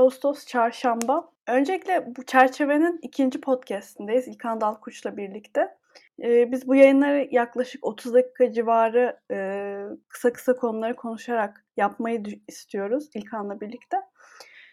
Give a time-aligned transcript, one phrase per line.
[0.00, 1.32] Ağustos Çarşamba.
[1.46, 5.76] Öncelikle bu çerçevenin ikinci podcastindeyiz İlkan Dalkuç'la birlikte.
[6.22, 9.38] Ee, biz bu yayınları yaklaşık 30 dakika civarı e,
[10.08, 13.96] kısa kısa konuları konuşarak yapmayı istiyoruz İlkan'la birlikte.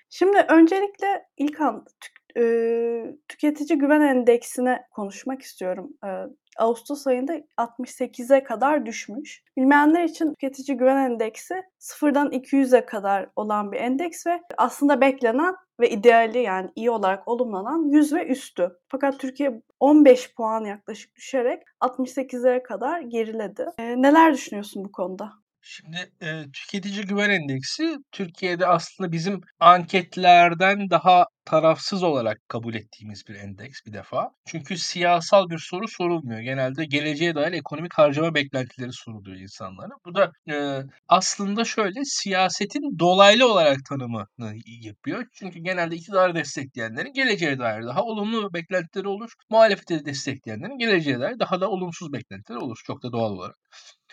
[0.10, 5.90] Şimdi öncelikle İlkan tük, e, tüketici güven endeksine konuşmak istiyorum.
[6.06, 6.10] E,
[6.58, 9.44] Ağustos ayında 68'e kadar düşmüş.
[9.58, 15.90] Bilmeyenler için tüketici güven endeksi sıfırdan 200'e kadar olan bir endeks ve aslında beklenen ve
[15.90, 18.70] ideali yani iyi olarak olumlanan 100 ve üstü.
[18.88, 23.66] Fakat Türkiye 15 puan yaklaşık düşerek 68'lere kadar geriledi.
[23.78, 25.34] E, neler düşünüyorsun bu konuda?
[25.62, 33.36] Şimdi e, tüketici güven endeksi Türkiye'de aslında bizim anketlerden daha tarafsız olarak kabul ettiğimiz bir
[33.36, 34.32] endeks bir defa.
[34.46, 36.40] Çünkü siyasal bir soru sorulmuyor.
[36.40, 39.92] Genelde geleceğe dair ekonomik harcama beklentileri soruluyor insanlara.
[40.06, 45.26] Bu da e, aslında şöyle siyasetin dolaylı olarak tanımını yapıyor.
[45.34, 49.34] Çünkü genelde iktidarı destekleyenlerin geleceğe dair daha olumlu beklentileri olur.
[49.50, 52.82] Muhalefeti destekleyenlerin geleceğe dair daha da olumsuz beklentileri olur.
[52.86, 53.56] Çok da doğal olarak.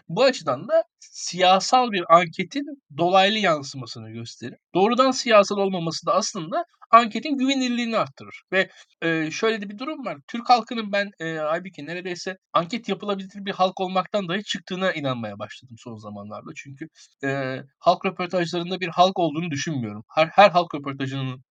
[0.09, 2.65] Bu açıdan da siyasal bir anketin
[2.99, 4.59] dolaylı yansımasını gösterir.
[4.75, 8.43] Doğrudan siyasal olmaması da aslında anketin güvenilirliğini arttırır.
[8.53, 8.71] Ve
[9.03, 10.19] e, şöyle de bir durum var.
[10.29, 15.77] Türk halkının ben e, Aybüke neredeyse anket yapılabilir bir halk olmaktan dahi çıktığına inanmaya başladım
[15.79, 16.51] son zamanlarda.
[16.57, 16.89] Çünkü
[17.25, 20.05] e, halk röportajlarında bir halk olduğunu düşünmüyorum.
[20.15, 21.45] Her, her halk röportajının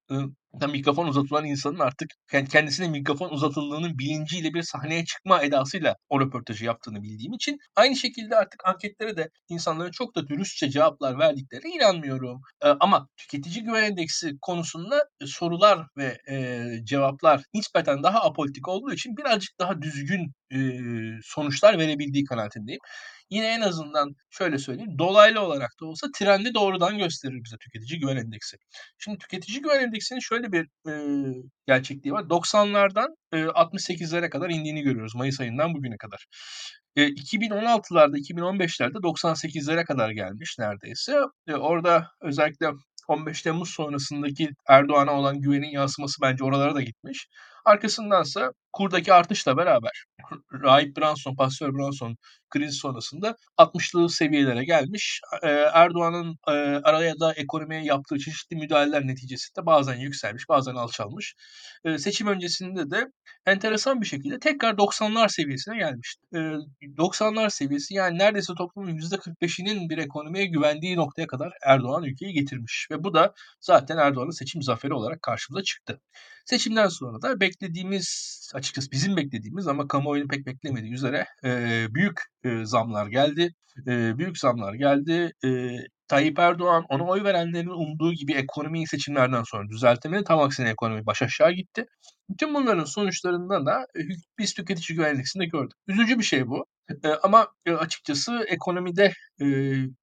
[0.62, 2.10] da mikrofon uzatılan insanın artık
[2.50, 8.36] kendisine mikrofon uzatıldığının bilinciyle bir sahneye çıkma edasıyla o röportajı yaptığını bildiğim için aynı şekilde
[8.36, 12.42] artık anketlere de insanların çok da dürüstçe cevaplar verdiklerine inanmıyorum.
[12.80, 16.18] Ama tüketici güven endeksi konusunda sorular ve
[16.84, 20.34] cevaplar nispeten daha apolitik olduğu için birazcık daha düzgün
[21.24, 22.80] sonuçlar verebildiği kanaatindeyim
[23.34, 28.18] yine en azından şöyle söyleyeyim dolaylı olarak da olsa trendi doğrudan gösterir bize tüketici güven
[28.18, 28.58] endeksi.
[28.98, 30.94] Şimdi tüketici güven endeksinin şöyle bir e,
[31.68, 32.24] gerçekliği var.
[32.24, 36.26] 90'lardan e, 68'lere kadar indiğini görüyoruz Mayıs ayından bugüne kadar.
[36.96, 41.18] E, 2016'larda 2015'lerde 98'lere kadar gelmiş neredeyse.
[41.48, 42.72] E, orada özellikle
[43.08, 47.28] 15 Temmuz sonrasındaki Erdoğan'a olan güvenin yansıması bence oralara da gitmiş.
[47.66, 50.04] Arkasındansa kurdaki artışla beraber
[50.64, 52.18] Rahip Branson, Pastor Branson
[52.50, 55.22] kriz sonrasında 60'lı seviyelere gelmiş.
[55.74, 56.38] Erdoğan'ın
[56.84, 61.36] araya da ekonomiye yaptığı çeşitli müdahaleler neticesinde bazen yükselmiş, bazen alçalmış.
[61.98, 63.08] Seçim öncesinde de
[63.46, 66.16] enteresan bir şekilde tekrar 90'lar seviyesine gelmiş.
[66.98, 72.88] 90'lar seviyesi yani neredeyse toplumun %45'inin bir ekonomiye güvendiği noktaya kadar Erdoğan ülkeyi getirmiş.
[72.92, 76.02] Ve bu da zaten Erdoğan'ın seçim zaferi olarak karşımıza çıktı.
[76.46, 78.08] Seçimden sonra da beklediğimiz,
[78.64, 83.54] açıkçası bizim beklediğimiz ama kamuoyunun pek beklemediği üzere e, büyük e, zamlar geldi.
[83.88, 85.34] E, büyük zamlar geldi.
[85.46, 90.24] E, Tayyip Erdoğan ona oy verenlerin umduğu gibi ekonomiyi seçimlerden sonra düzeltemedi.
[90.24, 91.86] Tam aksine ekonomi baş aşağı gitti.
[92.30, 94.02] Bütün bunların sonuçlarında da e,
[94.40, 95.78] biz tüketici güvenliksinde gördük.
[95.88, 96.66] Üzücü bir şey bu.
[97.04, 99.46] E, ama e, açıkçası ekonomide e,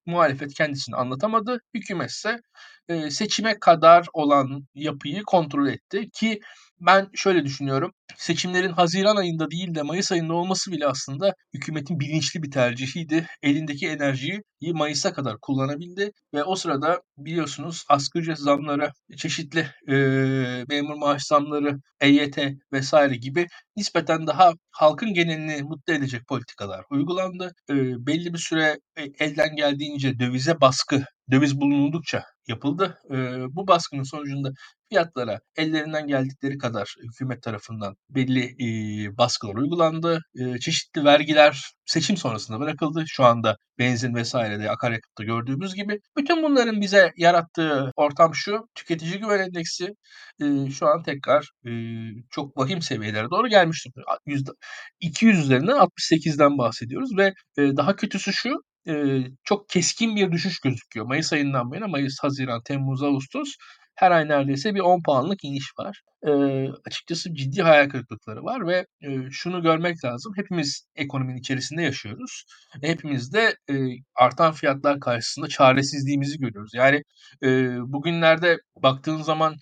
[0.07, 1.61] muhalefet kendisini anlatamadı.
[1.75, 2.41] Hükümet ise
[2.89, 6.41] e, seçime kadar olan yapıyı kontrol etti ki
[6.81, 7.93] ben şöyle düşünüyorum.
[8.17, 13.27] Seçimlerin Haziran ayında değil de Mayıs ayında olması bile aslında hükümetin bilinçli bir tercihiydi.
[13.43, 14.43] Elindeki enerjiyi
[14.73, 19.95] Mayıs'a kadar kullanabildi ve o sırada biliyorsunuz asgari ücret zamları, çeşitli e,
[20.69, 22.39] memur maaş zamları, EYT
[22.73, 23.47] vesaire gibi
[23.77, 27.53] nispeten daha halkın genelini mutlu edecek politikalar uygulandı.
[27.71, 27.75] E,
[28.07, 28.79] belli bir süre
[29.19, 32.99] elden geldiğince dövize baskı, döviz bulundukça yapıldı.
[33.11, 33.17] E,
[33.57, 34.51] bu baskının sonucunda
[34.91, 40.21] fiyatlara ellerinden geldikleri kadar hükümet tarafından belli e, baskılar uygulandı.
[40.35, 43.05] E, çeşitli vergiler seçim sonrasında bırakıldı.
[43.07, 46.01] Şu anda benzin vesairede akaryakıtta gördüğümüz gibi.
[46.19, 48.69] Bütün bunların bize yarattığı ortam şu.
[48.75, 49.89] Tüketici güven endeksi
[50.43, 51.71] e, şu an tekrar e,
[52.31, 54.53] çok vahim seviyelere doğru gelmiş durumda.
[55.01, 58.51] 200 üzerinden 68'den bahsediyoruz ve e, daha kötüsü şu
[58.89, 58.93] e,
[59.45, 61.07] çok keskin bir düşüş gözüküyor.
[61.07, 63.49] Mayıs ayından bu Mayıs, Haziran, Temmuz, Ağustos
[63.95, 66.03] her ay neredeyse bir 10 puanlık iniş var.
[66.27, 66.31] E,
[66.87, 70.33] açıkçası ciddi hayal kırıklıkları var ve e, şunu görmek lazım.
[70.37, 72.45] Hepimiz ekonominin içerisinde yaşıyoruz.
[72.83, 73.75] Hepimiz de e,
[74.17, 76.71] artan fiyatlar karşısında çaresizliğimizi görüyoruz.
[76.75, 77.03] Yani
[77.45, 77.49] e,
[77.93, 79.55] bugünlerde baktığın zaman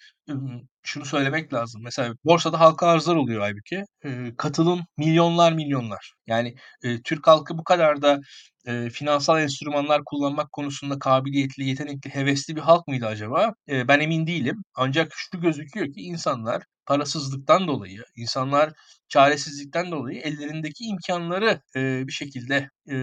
[0.89, 1.83] şunu söylemek lazım.
[1.85, 3.85] Mesela borsada halka arzlar oluyor halbuki.
[4.05, 6.15] E, katılım milyonlar milyonlar.
[6.27, 8.21] Yani e, Türk halkı bu kadar da
[8.67, 13.55] e, finansal enstrümanlar kullanmak konusunda kabiliyetli, yetenekli, hevesli bir halk mıydı acaba?
[13.69, 14.65] E, ben emin değilim.
[14.75, 18.73] Ancak şu gözüküyor ki insanlar parasızlıktan dolayı, insanlar
[19.09, 22.97] çaresizlikten dolayı ellerindeki imkanları e, bir şekilde e,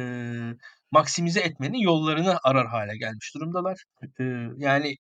[0.98, 3.78] maksimize etmenin yollarını arar hale gelmiş durumdalar.
[4.20, 4.96] Eee, yani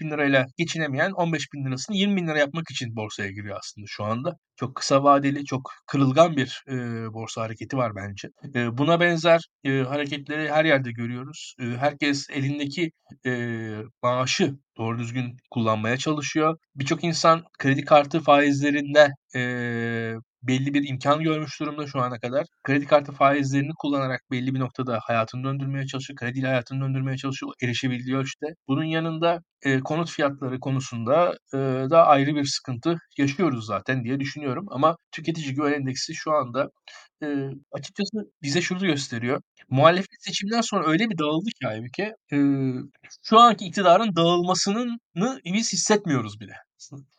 [0.00, 1.12] bin lirayla geçinemeyen
[1.54, 4.36] bin lirasını bin lira yapmak için borsaya giriyor aslında şu anda.
[4.56, 6.76] Çok kısa vadeli, çok kırılgan bir, eee,
[7.14, 8.28] borsa hareketi var bence.
[8.54, 11.54] Eee, buna benzer, eee, hareketleri her yerde görüyoruz.
[11.60, 12.90] Eee, herkes elindeki,
[13.24, 16.58] eee, maaşı doğru düzgün kullanmaya çalışıyor.
[16.76, 22.46] Birçok insan kredi kartı faizlerinde, eee, belli bir imkan görmüş durumda şu ana kadar.
[22.64, 26.16] Kredi kartı faizlerini kullanarak belli bir noktada hayatını döndürmeye çalışıyor.
[26.16, 28.46] Krediyle hayatını döndürmeye çalışıyor erişebildiği ölçüde.
[28.68, 34.66] Bunun yanında, eee, konut fiyatları konusunda, eee, da ayrı bir sıkıntı yaşıyoruz zaten diye düşünüyorum
[34.70, 36.68] ama Tüketici Güven Endeksi şu anda,
[37.22, 39.42] eee, açıkçası bize şunu gösteriyor.
[39.70, 42.74] Muhalefet seçimden sonra öyle bir dağıldı ki Aybüke, eee,
[43.22, 45.00] şu anki iktidarın dağılmasının
[45.44, 46.52] biz hissetmiyoruz bile.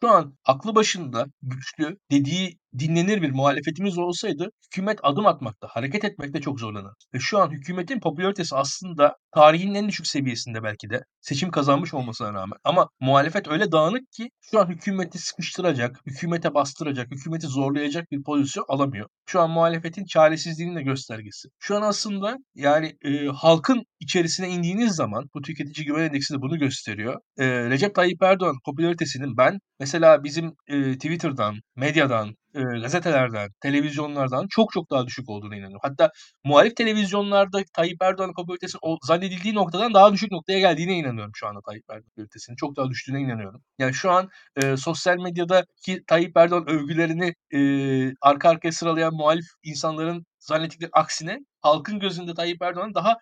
[0.01, 6.41] Şu an aklı başında, güçlü, dediği dinlenir bir muhalefetimiz olsaydı hükümet adım atmakta, hareket etmekte
[6.41, 6.93] çok zorlanır.
[7.13, 12.33] Ve şu an hükümetin popülaritesi aslında tarihin en düşük seviyesinde belki de seçim kazanmış olmasına
[12.33, 12.57] rağmen.
[12.63, 18.65] Ama muhalefet öyle dağınık ki şu an hükümeti sıkıştıracak, hükümete bastıracak, hükümeti zorlayacak bir pozisyon
[18.67, 19.07] alamıyor.
[19.25, 21.49] Şu an muhalefetin çaresizliğinin de göstergesi.
[21.59, 26.59] Şu an aslında yani e, halkın içerisine indiğiniz zaman bu tüketici güven endeksi de bunu
[26.59, 27.19] gösteriyor.
[27.37, 34.71] E, Recep Tayyip Erdoğan popülaritesinin ben mesela bizim e, Twitter'dan, medyadan, eee, gazetelerden, televizyonlardan çok
[34.73, 35.79] çok daha düşük olduğuna inanıyorum.
[35.83, 36.11] Hatta
[36.43, 41.59] muhalif televizyonlarda Tayyip Erdoğan'ın popülaritesinin o zannedildiği noktadan daha düşük noktaya geldiğine inanıyorum şu anda
[41.67, 42.55] Tayyip Erdoğan popülaritesinin.
[42.55, 43.61] Çok daha düştüğüne inanıyorum.
[43.79, 44.29] Yani şu an
[44.63, 51.99] eee, sosyal medyadaki Tayyip Erdoğan övgülerini eee, arka arkaya sıralayan muhalif insanların zannettikleri aksine halkın
[51.99, 53.17] gözünde Tayyip Erdoğan'ın daha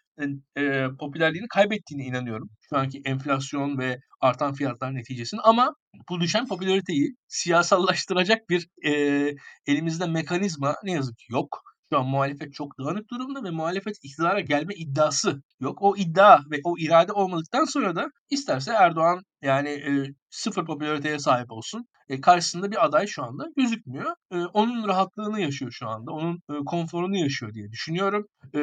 [0.57, 2.49] eee, popülerliğini kaybettiğine inanıyorum.
[2.69, 5.73] Şu anki enflasyon ve artan fiyatlar neticesinde ama
[6.09, 9.35] bu düşen popülariteyi siyasallaştıracak bir eee,
[9.67, 11.61] elimizde mekanizma ne yazık ki yok.
[11.91, 15.77] Şu an muhalefet çok dağınık durumda ve muhalefet iktidara gelme iddiası yok.
[15.81, 19.91] O iddia ve o irade olmadıktan sonra da isterse Erdoğan yani e,
[20.29, 21.85] sıfır popülariteye sahip olsun.
[22.09, 24.15] E, karşısında bir aday şu anda gözükmüyor.
[24.31, 26.11] E, onun rahatlığını yaşıyor şu anda.
[26.11, 28.27] Onun e, konforunu yaşıyor diye düşünüyorum.
[28.55, 28.59] E,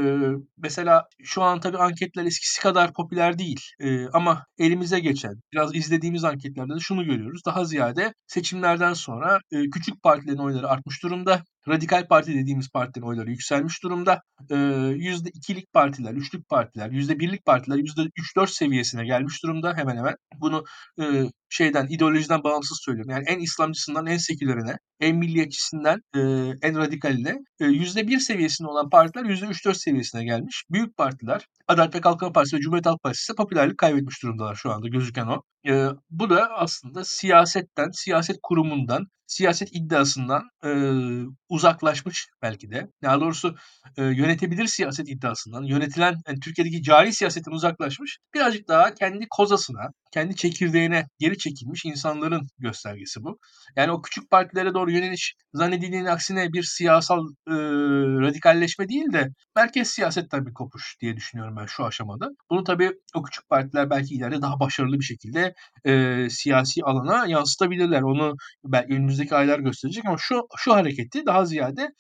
[0.56, 3.60] mesela şu an tabii anketler eskisi kadar popüler değil.
[3.80, 7.40] E, ama elimize geçen, biraz izlediğimiz anketlerde de şunu görüyoruz.
[7.46, 11.42] Daha ziyade seçimlerden sonra e, küçük partilerin oyları artmış durumda.
[11.68, 14.22] Radikal Parti dediğimiz partinin oyları yükselmiş durumda.
[14.94, 19.96] Yüzde ikilik partiler, üçlük partiler, yüzde birlik partiler yüzde üç dört seviyesine gelmiş durumda hemen
[19.96, 20.14] hemen.
[20.40, 20.64] Bunu
[21.00, 21.04] e,
[21.48, 23.10] şeyden, ideolojiden bağımsız söylüyorum.
[23.10, 26.20] Yani en İslamcısından en sekülerine, en milliyetçisinden e,
[26.62, 30.64] en radikaline yüzde bir seviyesinde olan partiler yüzde üç dört seviyesine gelmiş.
[30.70, 34.72] Büyük partiler, Adalet ve Kalkınma Partisi ve Cumhuriyet Halk Partisi ise popülerlik kaybetmiş durumdalar şu
[34.72, 35.42] anda gözüken o.
[35.68, 40.70] E, bu da aslında siyasetten, siyaset kurumundan, siyaset iddiasından e,
[41.48, 42.88] uzaklaşmış belki de.
[43.02, 43.56] Daha doğrusu
[43.96, 50.36] e, yönetebilir siyaset iddiasından, yönetilen yani Türkiye'deki cari siyasetten uzaklaşmış, birazcık daha kendi kozasına, kendi
[50.36, 53.38] çekirdeğine geri çekilmiş insanların göstergesi bu.
[53.76, 57.54] Yani o küçük partilere doğru yöneliş zannedildiğinin aksine bir siyasal e,
[58.26, 62.28] radikalleşme değil de merkez siyasetten bir kopuş diye düşünüyorum ben şu aşamada.
[62.50, 65.54] Bunu tabii o küçük partiler belki ileride daha başarılı bir şekilde
[65.86, 68.02] e, siyasi alana yansıtabilirler.
[68.02, 71.90] Onu belki önümüzdeki aylar gösterecek ama şu şu hareketi daha ziyade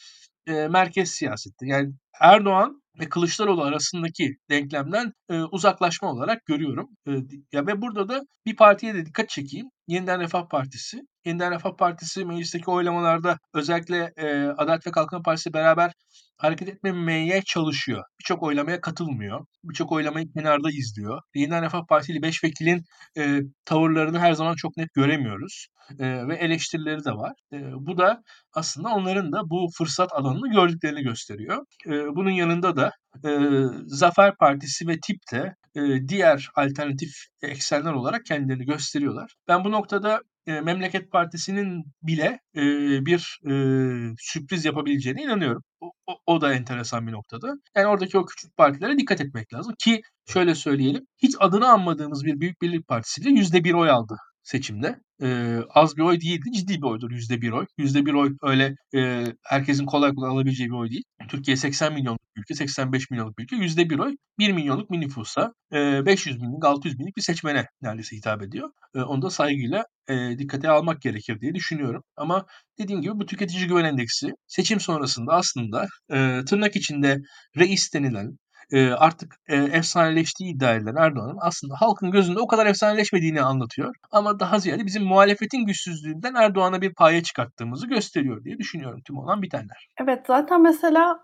[0.46, 1.66] e, merkez siyaseti.
[1.66, 6.88] Yani Erdoğan ve Kılıçdaroğlu arasındaki denklemden e, uzaklaşma olarak görüyorum.
[7.08, 7.12] E,
[7.52, 9.66] ya ve burada da bir partiye de dikkat çekeyim.
[9.88, 11.00] Yeniden Refah Partisi.
[11.24, 15.92] Yeniden Refah Partisi meclisteki oylamalarda özellikle e, Adalet ve Kalkınma Partisi beraber
[16.36, 18.04] hareket etmemeye çalışıyor.
[18.20, 19.46] Birçok oylamaya katılmıyor.
[19.64, 21.22] Birçok oylamayı kenarda izliyor.
[21.34, 22.84] Yeniden Refah ile beş vekilin
[23.18, 25.66] e, tavırlarını her zaman çok net göremiyoruz.
[25.98, 27.32] E, ve eleştirileri de var.
[27.52, 31.64] E, bu da aslında onların da bu fırsat alanını gördüklerini gösteriyor.
[31.86, 32.90] E, bunun yanında da
[33.24, 33.30] e,
[33.86, 37.10] Zafer Partisi ve TİP de e, diğer alternatif
[37.42, 39.34] eksenler olarak kendilerini gösteriyorlar.
[39.48, 42.60] Ben bu noktada e, Memleket Partisi'nin bile e,
[43.06, 43.52] bir e,
[44.18, 45.62] sürpriz yapabileceğine inanıyorum.
[46.26, 47.54] O, da enteresan bir noktada.
[47.76, 51.06] Yani oradaki o küçük partilere dikkat etmek lazım ki şöyle söyleyelim.
[51.22, 55.00] Hiç adını anmadığımız bir Büyük Birlik Partisi bile %1 oy aldı seçimde.
[55.22, 57.66] E, az bir oy değildi, ciddi bir oydur yüzde bir oy.
[57.78, 61.04] Yüzde bir oy öyle e, herkesin kolay kolay alabileceği bir oy değil.
[61.28, 63.56] Türkiye 80 milyonluk bir ülke, 85 milyonluk bir ülke.
[63.56, 68.16] Yüzde bir oy 1 milyonluk bir nüfusa, e, 500 binlik, 600 binlik bir seçmene neredeyse
[68.16, 68.70] hitap ediyor.
[68.94, 72.02] E, onu da saygıyla e, dikkate almak gerekir diye düşünüyorum.
[72.16, 72.46] Ama
[72.78, 77.18] dediğim gibi bu tüketici güven endeksi seçim sonrasında aslında e, tırnak içinde
[77.56, 78.38] reis denilen
[78.72, 83.94] eee, artık, eee, efsaneleştiği iddia edilen Erdoğan'ın aslında halkın gözünde o kadar efsaneleşmediğini anlatıyor.
[84.12, 89.42] Ama daha ziyade bizim muhalefetin güçsüzlüğünden Erdoğan'a bir paye çıkarttığımızı gösteriyor diye düşünüyorum tüm olan
[89.42, 89.88] bitenler.
[90.00, 91.20] Evet, zaten mesela,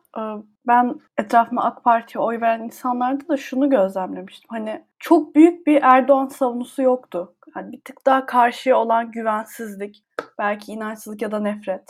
[0.66, 4.48] ben etrafıma AK Parti'ye oy veren insanlarda da şunu gözlemlemiştim.
[4.50, 7.34] Hani çok büyük bir Erdoğan savunusu yoktu.
[7.54, 10.04] Hani bir tık daha karşıya olan güvensizlik,
[10.38, 11.84] belki inançsızlık ya da nefret.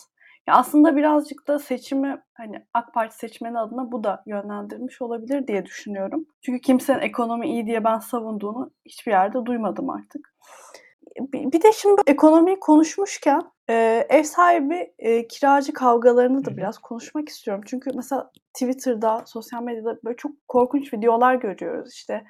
[0.49, 5.67] Ya, aslında birazcık da seçimi, hani, AK Parti seçmeni adına bu da yönlendirmiş olabilir diye
[5.67, 6.27] düşünüyorum.
[6.43, 10.35] Çünkü kimsenin ekonomi iyi diye ben savunduğunu hiçbir yerde duymadım artık.
[11.21, 13.43] Bi bir de şimdi ekonomiyi konuşmuşken,
[14.09, 14.95] ev sahibi,
[15.29, 17.63] kiracı kavgalarını da biraz konuşmak istiyorum.
[17.67, 21.93] Çünkü mesela Twitter'da, sosyal medyada böyle çok korkunç videolar görüyoruz.
[21.93, 22.25] İşte,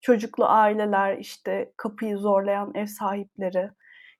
[0.00, 3.70] çocuklu aileler, işte, kapıyı zorlayan ev sahipleri,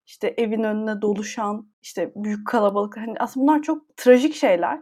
[0.06, 2.96] işte, evin önüne doluşan, işte, büyük kalabalık.
[2.96, 4.80] Hani, aslında bunlar çok trajik şeyler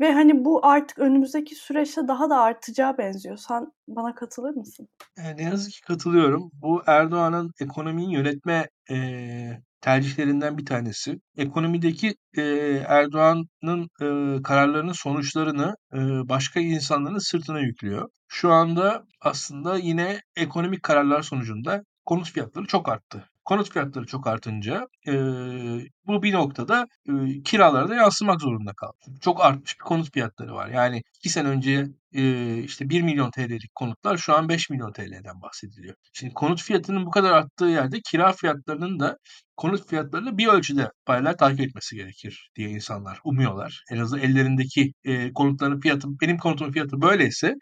[0.00, 3.36] ve, hani, bu artık önümüzdeki süreçte daha da artacağı benziyor.
[3.36, 4.88] Sen bana katılır mısın?
[5.18, 6.50] Eee, ne yazık ki katılıyorum.
[6.54, 11.20] Bu Erdoğan'ın ekonomiyi yönetme, eee, tercihlerinden bir tanesi.
[11.36, 18.08] Ekonomideki, eee, Erdoğan'ın, ııı, kararlarının sonuçlarını, ııı, başka insanların sırtına yüklüyor.
[18.28, 23.24] Şu anda aslında yine ekonomik kararlar sonucunda konut fiyatları çok arttı.
[23.48, 28.96] Konut fiyatları çok artınca, eee, bu bir noktada, ııı, kiralara da yansımak zorunda kaldı.
[29.22, 30.68] Çok artmış bir konut fiyatları var.
[30.70, 35.94] Yani 2 sene önce, eee, işte ₺1.000.000'lik konutlar şu an ₹5.000.000'den bahsediliyor.
[36.12, 39.18] Şimdi konut fiyatının bu kadar arttığı yerde kira fiyatlarının da
[39.56, 43.84] konut fiyatlarıyla bir ölçüde paralel takip etmesi gerekir diye insanlar umuyorlar.
[43.92, 47.54] En azından ellerindeki, eee, konutların fiyatı benim konutumun fiyatı böyleyse,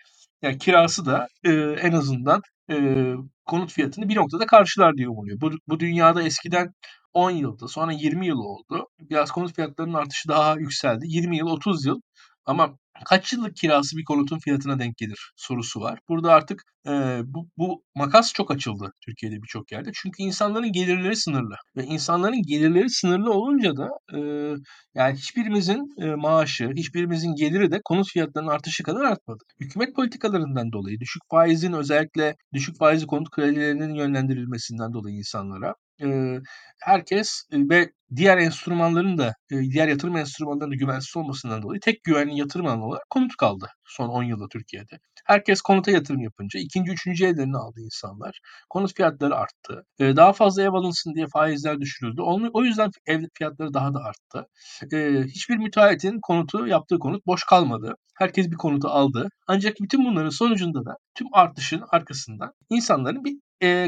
[0.42, 5.40] ya, kirası da, ııı, en azından, eee, konut fiyatını bir noktada karşılar diye umuluyor.
[5.40, 6.74] Bu bu dünyada eskiden
[7.12, 8.86] 10 yıldı, sonra 20 yıl oldu.
[9.00, 11.04] Biraz konut fiyatlarının artışı daha yükseldi.
[11.08, 12.00] 20 yıl, 30 yıl
[12.46, 15.98] ama kaç yıllık kirası bir konutun fiyatına denk gelir sorusu var.
[16.08, 19.90] Burada artık, eee, bu bu makas çok açıldı Türkiye'de birçok yerde.
[19.94, 24.56] Çünkü insanların gelirleri sınırlı ve insanların gelirleri sınırlı olunca da, ııı,
[24.94, 29.44] yani hiçbirimizin, eee, maaşı, hiçbirimizin geliri de konut fiyatlarının artışı kadar artmadı.
[29.60, 36.42] Hükümet politikalarından dolayı, düşük faizin özellikle düşük faizli konut kredilerinin yönlendirilmesinden dolayı insanlara, ııı,
[36.82, 42.38] herkes, ve diğer enstrümanların da, eee, diğer yatırım enstrümanlarının da güvensiz olmasından dolayı tek güvenli
[42.38, 44.98] yatırım alanı olarak konut kaldı son 10 yılda Türkiye'de.
[45.26, 48.40] Herkes konuta yatırım yapınca 2'nci 3'üncü evlerini aldı insanlar.
[48.70, 49.84] Konut fiyatları arttı.
[50.00, 52.20] Eee, daha fazla ev alınsın diye faizler düşürüldü.
[52.22, 54.46] Onu o yüzden ev fiyatları daha da arttı.
[54.92, 57.94] Eee, hiçbir müteahhitin konutu, yaptığı konut boş kalmadı.
[58.14, 59.28] Herkes bir konutu aldı.
[59.48, 63.36] Ancak bütün bunların sonucunda da tüm artışın arkasından insanların bir,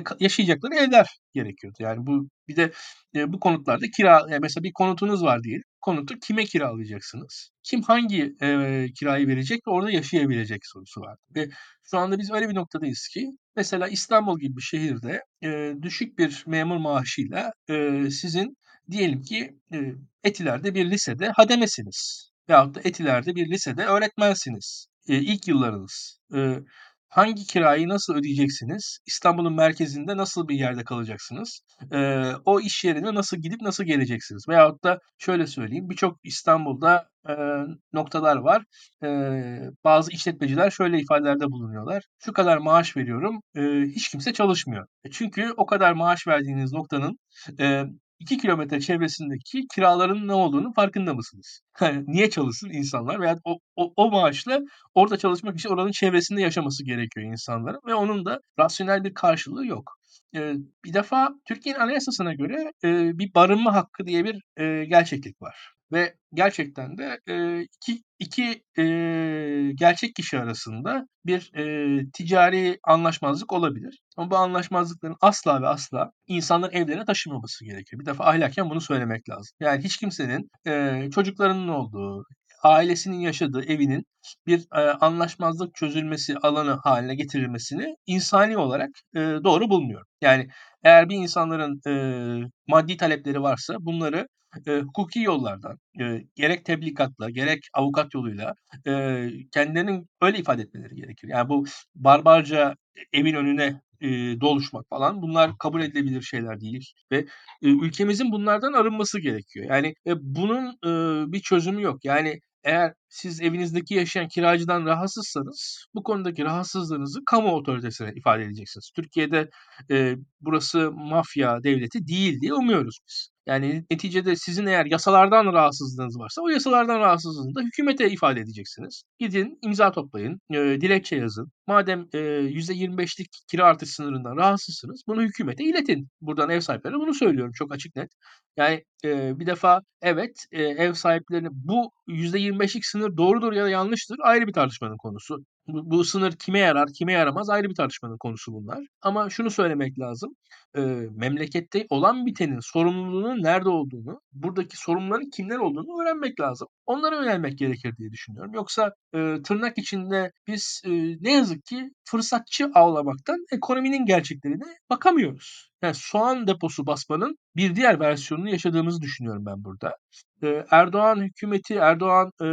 [0.04, 1.76] ka yaşayacakları evler gerekiyordu.
[1.80, 2.72] Yani bu bir de,
[3.14, 5.62] eee, bu konutlarda kira ya, mesela bir konutunuz var diyelim.
[5.80, 7.50] Konutu kime kiralayacaksınız?
[7.62, 11.48] Kim hangi, eee, kirayı verecek ve orada yaşayabilecek sorusu var ve
[11.90, 16.44] şu anda biz öyle bir noktadayız ki mesela İstanbul gibi bir şehirde, eee, düşük bir
[16.46, 18.56] memur maaşıyla, eee, sizin
[18.90, 19.94] diyelim ki, eee,
[20.24, 24.86] Etiler'de bir lisede hademesiniz veyahut da Etiler'de bir lisede öğretmensiniz.
[25.08, 26.20] Eee, ilk yıllarınız.
[26.32, 26.64] Iıı,
[27.08, 28.98] hangi kirayı nasıl ödeyeceksiniz?
[29.06, 31.60] İstanbul'un merkezinde nasıl bir yerde kalacaksınız?
[31.92, 34.44] Eee, o iş yerine nasıl gidip nasıl geleceksiniz?
[34.48, 38.62] Veyahut da şöyle söyleyeyim, birçok İstanbul'da, eee, noktalar var.
[39.02, 42.04] Eee, bazı işletmeciler şöyle ifadelerde bulunuyorlar.
[42.24, 44.86] Şu kadar maaş veriyorum, eee, hiç kimse çalışmıyor.
[45.04, 47.18] E, çünkü o kadar maaş verdiğiniz noktanın,
[47.58, 47.84] eee,
[48.20, 51.60] 2 kilometre çevresindeki kiraların ne olduğunun farkında mısınız?
[51.78, 54.60] Hani, niye çalışsın insanlar veya o o o maaşla
[54.94, 59.92] orada çalışmak için oranın çevresinde yaşaması gerekiyor insanların ve onun da rasyonel bir karşılığı yok.
[60.34, 65.72] Eee, bir defa Türkiye'nin anayasasına göre, eee, bir barınma hakkı diye bir, eee, gerçeklik var
[65.92, 74.00] ve gerçekten de, eee, iki iki, eee, gerçek kişi arasında bir, eee, ticari anlaşmazlık olabilir
[74.16, 78.00] ama bu anlaşmazlıkların asla ve asla insanların evlerine taşınmaması gerekiyor.
[78.00, 79.56] Bir defa ahlaken bunu söylemek lazım.
[79.60, 82.24] Yani hiç kimsenin, eee, çocuklarının olduğu,
[82.62, 84.04] ailesinin yaşadığı evinin
[84.46, 90.06] bir, eee, anlaşmazlık çözülmesi alanı hâline getirilmesini insani olarak, eee, doğru bulmuyorum.
[90.22, 90.48] Yani
[90.84, 94.28] eğer bir insanların, eee, maddi talepleri varsa bunları,
[94.66, 98.54] eee, hukuki yollardan, eee, gerek tebligatla gerek avukat yoluyla,
[98.86, 101.28] eee, kendilerinin öyle ifade etmeleri gerekir.
[101.28, 102.74] Yani bu barbarca
[103.14, 107.18] e evin önüne, eee, doluşmak falan bunlar kabul edilebilir şeyler değil ve,
[107.62, 109.66] eee, ülkemizin bunlardan arınması gerekiyor.
[109.70, 112.04] Yani, eee, bunun, ııı, bir çözümü yok.
[112.04, 118.90] Yani eğer siz evinizdeki yaşayan kiracıdan rahatsızsanız bu konudaki rahatsızlığınızı kamu otoritesine ifade edeceksiniz.
[118.96, 119.50] Türkiye'de
[119.90, 123.28] e, burası mafya devleti değil diye umuyoruz biz.
[123.46, 129.02] Yani neticede sizin eğer yasalardan rahatsızlığınız varsa o yasalardan rahatsızlığını da hükümete ifade edeceksiniz.
[129.18, 131.52] Gidin imza toplayın, e, dilekçe yazın.
[131.68, 136.08] Madem e, %25'lik kira artış sınırından rahatsızsınız bunu hükümete iletin.
[136.20, 138.10] Buradan ev sahiplerine bunu söylüyorum çok açık net.
[138.56, 144.16] Yani e, bir defa evet e, ev sahiplerine bu %25'lik sınır doğrudur ya da yanlıştır
[144.22, 145.38] ayrı bir tartışmanın konusu.
[145.66, 148.78] Bu, bu sınır kime yarar, kime yaramaz ayrı bir tartışmanın konusu bunlar.
[149.02, 150.34] Ama şunu söylemek lazım.
[150.76, 156.68] E, memlekette olan bitenin sorumluluğunun nerede olduğunu, buradaki sorumluların kimler olduğunu öğrenmek lazım.
[156.86, 158.54] Onlara yönelmek gerekir diye düşünüyorum.
[158.54, 165.68] Yoksa e, tırnak içinde biz e, ne yazık ki fırsatçı avlamaktan ekonominin gerçeklerine bakamıyoruz.
[165.82, 169.96] Yani soğan deposu basmanın bir diğer versiyonunu yaşadığımızı düşünüyorum ben burada.
[170.42, 172.46] Ee, Erdoğan hükümeti, Erdoğan e,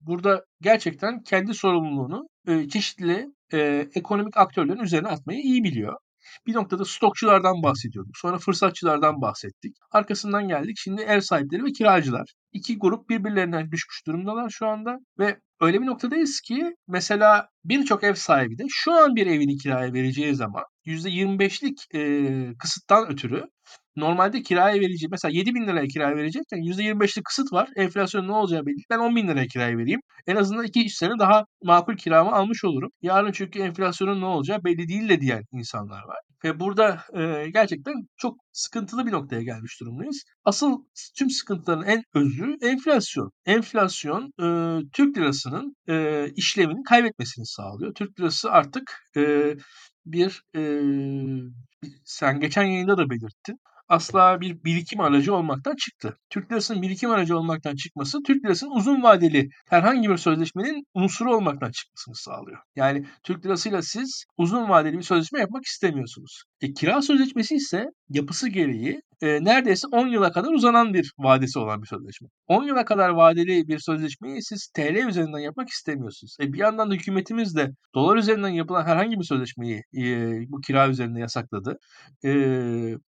[0.00, 5.96] burada gerçekten kendi sorumluluğunu e, çeşitli e, ekonomik aktörlerin üzerine atmayı iyi biliyor.
[6.46, 8.16] Bir noktada stokçulardan bahsediyorduk.
[8.16, 9.76] Sonra fırsatçılardan bahsettik.
[9.90, 10.76] Arkasından geldik.
[10.78, 12.34] Şimdi ev sahipleri ve kiracılar.
[12.52, 14.98] İki grup birbirlerinden düşmüş durumdalar şu anda.
[15.18, 19.92] Ve öyle bir noktadayız ki mesela birçok ev sahibi de şu an bir evini kiraya
[19.92, 23.44] vereceği zaman %25'lik e, kısıttan ötürü
[23.96, 27.68] normalde kiraya vereceği mesela 7 bin liraya kiraya verecekken %25'lik kısıt var.
[27.76, 28.82] Enflasyon ne olacağı belli.
[28.90, 30.00] Ben 10 bin liraya kiraya vereyim.
[30.26, 32.90] En azından 2-3 sene daha makul kiramı almış olurum.
[33.02, 36.18] Yarın çünkü enflasyonun ne olacağı belli değil de diyen insanlar var.
[36.44, 40.24] Ve burada e, gerçekten çok sıkıntılı bir noktaya gelmiş durumdayız.
[40.44, 40.84] Asıl
[41.18, 43.30] tüm sıkıntıların en özü enflasyon.
[43.46, 44.46] Enflasyon e,
[44.92, 47.94] Türk lirasının e, işlevini kaybetmesini sağlıyor.
[47.94, 49.54] Türk lirası artık e,
[50.06, 50.62] bir e,
[52.04, 56.18] sen geçen yayında da belirttin asla bir birikim aracı olmaktan çıktı.
[56.30, 61.70] Türk lirasının birikim aracı olmaktan çıkması, Türk lirasının uzun vadeli herhangi bir sözleşmenin unsuru olmaktan
[61.70, 62.58] çıkmasını sağlıyor.
[62.76, 66.42] Yani Türk lirasıyla siz uzun vadeli bir sözleşme yapmak istemiyorsunuz.
[66.60, 71.82] E, kira sözleşmesi ise yapısı gereği e, neredeyse 10 yıla kadar uzanan bir vadesi olan
[71.82, 72.28] bir sözleşme.
[72.46, 76.36] 10 yıla kadar vadeli bir sözleşmeyi siz TL üzerinden yapmak istemiyorsunuz.
[76.40, 80.02] E, bir yandan da hükümetimiz de dolar üzerinden yapılan herhangi bir sözleşmeyi e,
[80.48, 81.78] bu kira üzerinde yasakladı.
[82.24, 82.30] E,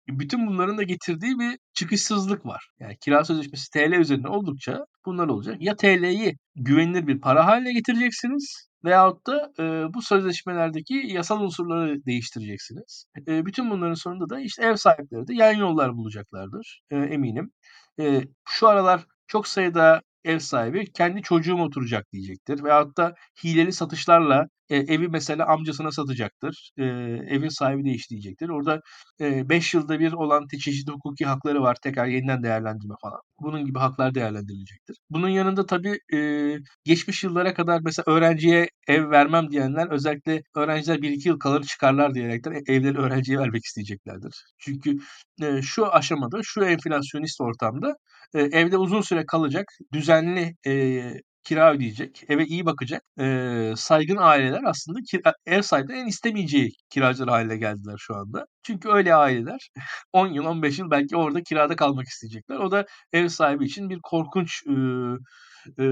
[0.10, 2.70] bütün bunların da getirdiği bir çıkışsızlık var.
[2.80, 5.56] Yani kira sözleşmesi TL üzerinden oldukça bunlar olacak.
[5.60, 13.06] Ya TL'yi güvenilir bir para haline getireceksiniz veyahut da e, bu sözleşmelerdeki yasal unsurları değiştireceksiniz.
[13.28, 17.52] E, bütün bunların sonunda da işte ev sahipleri de yan yollar bulacaklardır e, eminim.
[18.00, 22.64] E, şu aralar çok sayıda ev sahibi kendi çocuğum oturacak diyecektir.
[22.64, 26.72] Veyahut da hileli satışlarla e, evi mesela amcasına satacaktır.
[26.78, 26.84] E,
[27.30, 28.50] evin sahibi değiştirecektir.
[28.50, 28.82] Orada
[29.20, 31.78] 5 e, yılda bir olan çeşitli hukuki hakları var.
[31.84, 33.20] Tekrar yeniden değerlendirme falan.
[33.40, 34.98] Bunun gibi haklar değerlendirilecektir.
[35.10, 36.20] Bunun yanında tabii e,
[36.84, 42.64] geçmiş yıllara kadar mesela öğrenciye ev vermem diyenler özellikle öğrenciler 1-2 yıl kalır çıkarlar diyerekten
[42.68, 44.46] evleri öğrenciye vermek isteyeceklerdir.
[44.60, 44.98] Çünkü
[45.42, 47.96] e, şu aşamada, şu enflasyonist ortamda
[48.34, 50.72] e, evde uzun süre kalacak, düzenli e,
[51.46, 57.58] kira ödeyecek, eve iyi bakacak e, saygın aileler aslında kira, ev sahiplerinin istemeyeceği kiracılar haline
[57.58, 58.46] geldiler şu anda.
[58.64, 59.70] Çünkü öyle aileler
[60.14, 62.58] 10 yıl 15 yıl belki orada kirada kalmak isteyecekler.
[62.58, 64.74] O da ev sahibi için bir korkunç e,
[65.80, 65.86] e,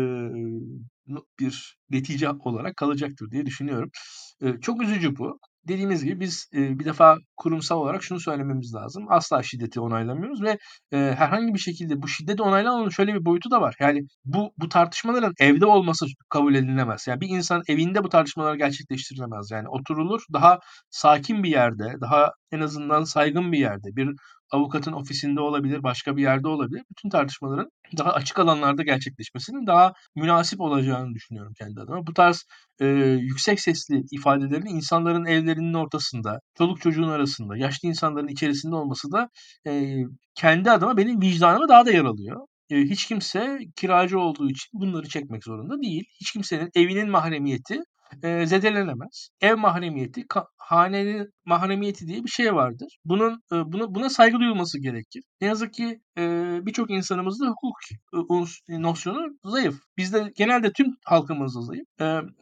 [1.40, 3.90] bir netice olarak kalacaktır diye düşünüyorum.
[4.42, 9.06] E, çok üzücü bu dediğimiz gibi biz e, bir defa kurumsal olarak şunu söylememiz lazım.
[9.10, 10.58] Asla şiddeti onaylamıyoruz ve
[10.92, 13.76] e, herhangi bir şekilde bu şiddeti onaylamanın şöyle bir boyutu da var.
[13.80, 17.08] Yani bu bu tartışmaların evde olması kabul edilemez.
[17.08, 19.52] Yani bir insan evinde bu tartışmaları gerçekleştirilemez.
[19.52, 24.10] Yani oturulur daha sakin bir yerde, daha en azından saygın bir yerde, bir
[24.54, 26.84] avukatın ofisinde olabilir, başka bir yerde olabilir.
[26.92, 32.08] Bütün tartışmaların daha açık alanlarda gerçekleşmesinin daha münasip olacağını düşünüyorum kendi adıma.
[32.08, 32.44] Bu tarz
[32.80, 32.86] e,
[33.20, 39.30] yüksek sesli ifadelerin insanların evlerinin ortasında, çoluk çocuğun arasında, yaşlı insanların içerisinde olması da
[39.68, 39.98] e,
[40.36, 42.42] kendi adıma benim vicdanıma daha da yer alıyor.
[42.70, 46.04] E, hiç kimse kiracı olduğu için bunları çekmek zorunda değil.
[46.22, 47.80] Hiç kimsenin evinin mahremiyeti
[48.24, 49.30] e, zedelenemez.
[49.42, 50.26] Ev mahremiyeti,
[50.58, 52.98] hanenin mahremiyeti diye bir şey vardır.
[53.06, 55.24] Bunun e, buna buna saygı duyulması gerekir.
[55.42, 56.00] Ne yazık ki
[56.66, 57.78] birçok insanımızda hukuk
[58.70, 59.76] e, nosyonu zayıf.
[59.98, 61.86] Bizde genelde tüm halkımızda zayıf.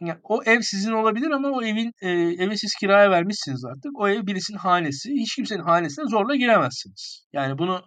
[0.00, 1.92] Yani o ev sizin olabilir ama o evin
[2.38, 4.00] evi siz kiraya vermişsiniz artık.
[4.00, 5.10] O ev birisinin hanesi.
[5.12, 7.26] Hiç kimsenin hanesine zorla giremezsiniz.
[7.32, 7.82] Yani bunu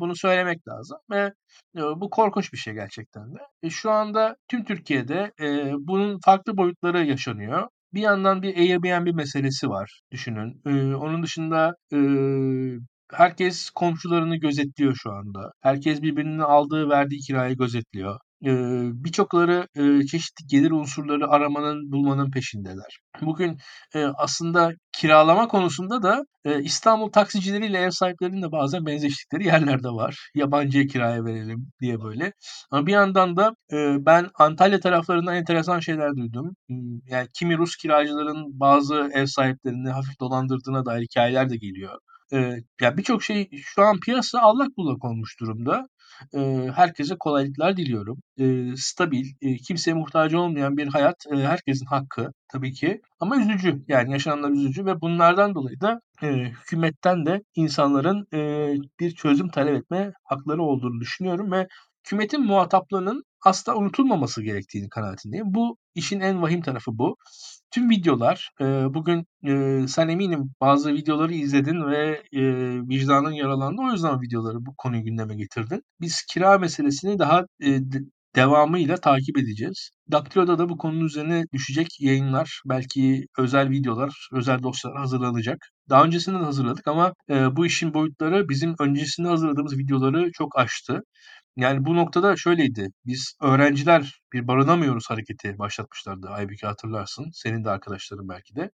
[0.00, 1.32] bunu söylemek lazım ve
[1.74, 3.38] bu korkunç bir şey gerçekten de.
[3.62, 5.32] E, şu anda tüm Türkiye'de
[5.78, 7.68] bunun farklı boyutları yaşanıyor.
[7.94, 10.62] Bir yandan bir Airbnb meselesi var düşünün.
[10.66, 11.98] Ee, onun dışında e,
[13.12, 15.52] herkes komşularını gözetliyor şu anda.
[15.60, 18.20] Herkes birbirinin aldığı verdiği kirayı gözetliyor.
[18.42, 22.98] Eee, birçokları, eee, çeşitli gelir unsurları aramanın, bulmanın peşindeler.
[23.22, 23.58] Bugün,
[23.94, 29.88] eee, aslında kiralama konusunda da, eee, İstanbul taksicileriyle ev sahiplerinin de bazen benzeştikleri yerler de
[29.88, 30.30] var.
[30.34, 32.32] Yabancıya kiraya verelim diye böyle.
[32.70, 36.56] Ama bir yandan da, eee, ben Antalya taraflarından enteresan şeyler duydum.
[36.68, 41.98] Imm, yani kimi Rus kiracıların bazı ev sahiplerini hafif dolandırdığına dair hikâyeler de geliyor.
[42.32, 45.88] Eee, ya birçok şey şu an piyasa allak bullak olmuş durumda.
[46.34, 48.18] Eee, herkese kolaylıklar diliyorum.
[48.36, 53.82] Eee, stabil, eee, kimseye muhtaç olmayan bir hayat, eee, herkesin hakkı tabii ki ama üzücü.
[53.88, 59.74] Yani yaşananlar üzücü ve bunlardan dolayı da, eee, hükümetten de insanların, eee, bir çözüm talep
[59.76, 61.68] etme hakları olduğunu düşünüyorum ve
[62.06, 65.54] hükümetin muhataplığının asla unutulmaması gerektiğini kanaatindeyim.
[65.54, 67.16] Bu işin en vahim tarafı bu.
[67.70, 73.82] Tüm videolar, eee, bugün, eee, sen eminim bazı videoları izledin ve, eee, vicdanın yaralandı.
[73.82, 75.82] O yüzden videoları, bu konuyu gündeme getirdin.
[76.00, 77.98] Biz kira meselesini daha, d
[78.36, 79.90] devamıyla takip edeceğiz.
[80.12, 85.58] Daktilo'da da bu konunun üzerine düşecek yayınlar, belki özel videolar, özel dosyalar hazırlanacak.
[85.88, 91.00] Daha öncesinde de hazırladık ama, eee, bu işin boyutları bizim öncesinde hazırladığımız videoları çok aştı.
[91.58, 96.28] Yani bu noktada şöyleydi, biz öğrenciler bir barınamıyoruz hareketi başlatmışlardı.
[96.28, 98.70] Aybüke hatırlarsın, senin de arkadaşların belki de.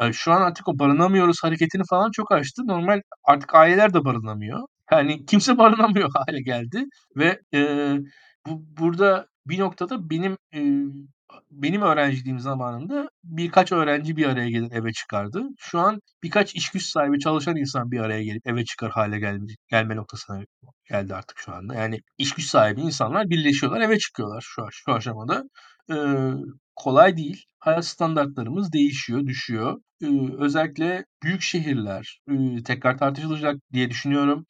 [0.00, 2.62] Eee, şu an artık o barınamıyoruz hareketini falan çok aştı.
[2.66, 4.60] Normal artık aileler de barınamıyor.
[4.92, 6.84] Yani kimse barınamıyor hâle geldi
[7.16, 7.98] ve, eee,
[8.46, 10.84] bu burada bir noktada benim, eee,
[11.50, 15.42] benim öğrenciliğim zamanında birkaç öğrenci bir araya gelir eve çıkardı.
[15.58, 19.54] Şu an birkaç iş güç sahibi, çalışan insan bir araya gelip eve çıkar hâle geldi
[19.68, 20.40] gelme noktasına
[20.90, 21.74] geldi artık şu anda.
[21.74, 25.44] Yani iş güç sahibi insanlar birleşiyorlar, eve çıkıyorlar şu şu aşamada.
[25.90, 26.32] Eee,
[26.76, 27.44] kolay değil.
[27.60, 29.80] Hayat standartlarımız değişiyor, düşüyor.
[30.02, 34.46] Iıı, özellikle büyük şehirler, ııı, tekrar tartışılacak diye düşünüyorum.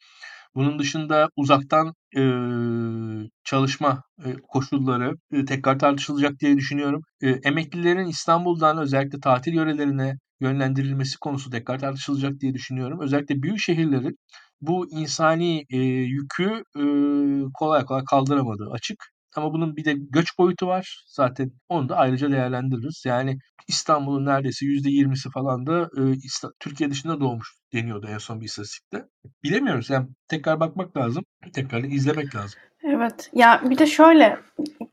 [0.54, 7.02] Bunun dışında uzaktan, eee, çalışma, eee, koşulları, eee, tekrar tartışılacak diye düşünüyorum.
[7.22, 13.00] Eee, emeklilerin İstanbul'dan özellikle tatil yörelerine yönlendirilmesi konusu tekrar tartışılacak diye düşünüyorum.
[13.00, 14.16] Özellikle büyük şehirlerin
[14.60, 18.96] bu insani, eee, yükü, ııı, kolay kolay kaldıramadığı açık.
[19.36, 21.04] Ama bunun bir de göç boyutu var.
[21.08, 23.02] Zaten onu da ayrıca değerlendiririz.
[23.06, 25.90] Yani İstanbul'un neredeyse %20'si falan da,
[26.24, 29.04] İsta Türkiye dışında doğmuş deniyordu en son bir istatistikte.
[29.44, 32.60] Bilemiyoruz, yani tekrar bakmak lazım, tekrar izlemek lazım.
[32.82, 33.30] Evet.
[33.34, 34.38] Ya, bir de şöyle,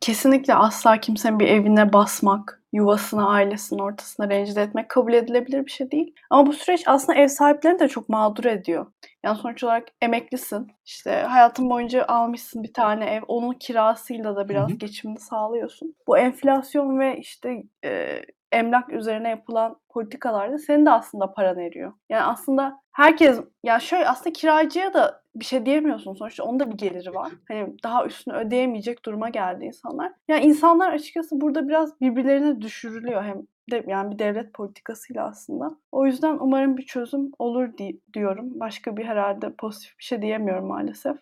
[0.02, 5.92] kesinlikle asla kimsenin bir evine basmak, yuvasını, ailesinin ortasında rencide etmek kabul edilebilir bir şey
[5.92, 6.16] değil.
[6.30, 8.86] Ama bu süreç aslında ev sahiplerini de çok mağdur ediyor.
[9.24, 14.70] Yani sonuç olarak emeklisin, işte hayatın boyunca almışsın bir tane ev, onun kirasıyla da biraz
[14.70, 14.74] hı.
[14.74, 15.96] geçimini sağlıyorsun.
[16.08, 21.94] Bu enflasyon ve işte, eee, emlak üzerine yapılan politikalarda senin de aslında paran eriyor.
[22.10, 26.14] Yani aslında herkes ya şöyle aslında kiracıya da bir şey diyemiyorsun.
[26.14, 27.32] Sonuçta onun da bir geliri var.
[27.48, 30.12] Hani daha üstünü ödeyemeyecek duruma geldi insanlar.
[30.28, 35.78] Ya insanlar açıkçası burada biraz birbirlerine düşürülüyor hem de yani bir devlet politikasıyla aslında.
[35.92, 38.60] O yüzden umarım bir çözüm olur di diyorum.
[38.60, 41.18] Başka bir herhâlde pozitif bir şey diyemiyorum maalesef.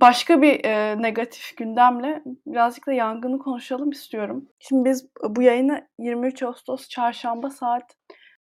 [0.00, 4.48] Başka bir, eee, negatif gündemle birazcık da yangını konuşalım istiyorum.
[4.58, 7.94] Şimdi biz bu yayını 23 Ağustos Çarşamba saat,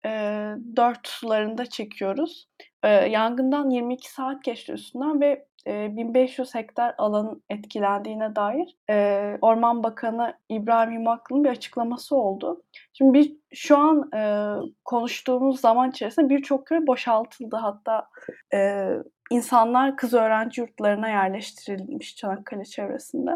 [0.04, 2.48] eee, 4 sularında çekiyoruz.
[2.84, 9.82] Eee, yangından 22 saat geçti üstünden ve, eee, 1500 hektar alanın etkilendiğine dair, eee, Orman
[9.82, 12.62] Bakanı İbrahim Yumaklı'nın bir açıklaması oldu.
[12.92, 17.56] Şimdi biz şu an, eee, konuştuğumuz zaman içerisinde birçok köy boşaltıldı.
[17.56, 18.08] Hatta,
[18.52, 18.98] eee,
[19.30, 23.30] insanlar kız öğrenci yurtlarına yerleştirilmiş Çanakkale çevresinde.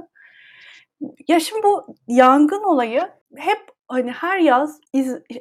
[1.28, 3.00] Ya, şimdi bu yangın olayı
[3.36, 4.80] hep, hani, her yaz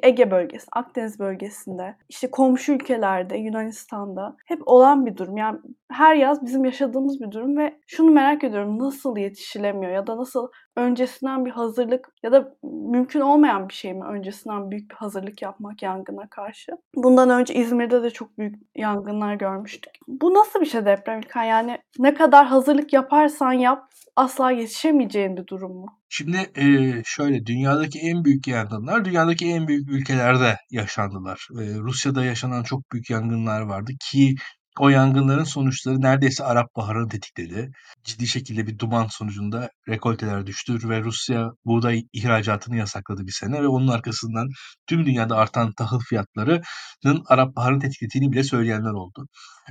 [0.02, 5.36] Ege bölgesi, Akdeniz bölgesinde, işte, komşu ülkelerde, Yunanistan'da hep olan bir durum.
[5.36, 5.58] Yani
[5.92, 10.48] her yaz bizim yaşadığımız bir durum ve şunu merak ediyorum, nasıl yetişilemiyor ya da nasıl
[10.76, 15.82] öncesinden bir hazırlık ya da mümkün olmayan bir şey mi öncesinden büyük bir hazırlık yapmak
[15.82, 16.72] yangına karşı?
[16.96, 19.92] Bundan önce İzmir'de de çok büyük yangınlar görmüştük.
[20.08, 21.48] Bu nasıl bir şey deprem İlkay?
[21.48, 25.86] Yani ne kadar hazırlık yaparsan yap asla yetişemeyeceğin bir durum mu?
[26.08, 31.48] Şimdi, eee, şöyle, dünyadaki en büyük yangınlar dünyadaki en büyük ülkelerde yaşandılar.
[31.58, 34.34] Eee, Rusya'da yaşanan çok büyük yangınlar vardı ki
[34.80, 37.70] o yangınların sonuçları neredeyse Arap Baharı'nı tetikledi.
[38.04, 43.68] Ciddi şekilde bir duman sonucunda rekolteler düştü ve Rusya buğday ihracatını yasakladı bir sene ve
[43.68, 44.48] onun arkasından
[44.86, 49.26] tüm dünyada artan tahıl fiyatlarının Arap Baharı'nı tetiklediğini bile söyleyenler oldu.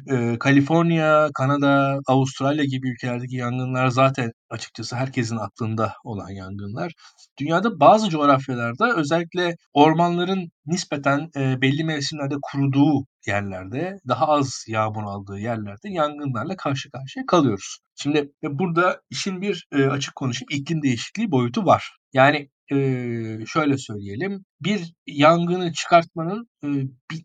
[0.10, 6.92] Eee, Kaliforniya, Kanada, Avustralya gibi ülkelerdeki yangınlar zaten açıkçası herkesin aklında olan yangınlar.
[7.40, 15.40] Dünyada bazı coğrafyalarda özellikle ormanların nispeten, eee, belli mevsimlerde kuruduğu yerlerde, daha az yağmur aldığı
[15.40, 17.80] yerlerde yangınlarla karşı karşıya kalıyoruz.
[17.96, 21.98] Şimdi, e, burada işin bir, eee, açık konuşayım, iklim değişikliği boyutu var.
[22.14, 26.48] Yani, eee, şöyle söyleyelim, bir yangını çıkartmanın,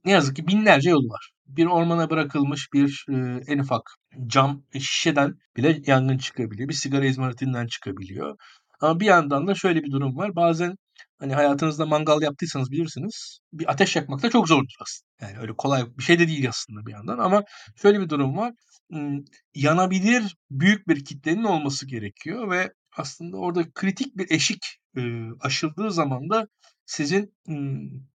[0.04, 1.30] ne yazık ki binlerce yolu var.
[1.46, 3.04] Bir ormana bırakılmış bir,
[3.48, 3.82] en ufak
[4.26, 6.68] cam, e, şişeden bile yangın çıkabiliyor.
[6.68, 8.36] Bir sigara izmaritinden çıkabiliyor.
[8.80, 10.36] Ama bir yandan da şöyle bir durum var.
[10.36, 10.76] Bazen,
[11.18, 15.06] hani, hayatınızda mangal yaptıysanız bilirsiniz, bir ateş yakmak da çok zordur aslında.
[15.32, 17.44] Yani öyle kolay bir şey de değil aslında bir yandan ama
[17.76, 18.52] şöyle bir durum var.
[19.54, 24.78] Yanabilir büyük bir kitlenin olması gerekiyor ve aslında orada kritik bir eşik,
[25.40, 26.46] aşıldığı zaman da
[26.86, 27.34] sizin,